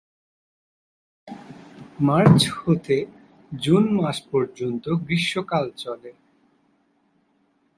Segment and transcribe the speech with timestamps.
[1.99, 2.97] March হতে
[3.51, 6.11] June মাস পর্যন্ত গ্রীষ্মকাল চলে।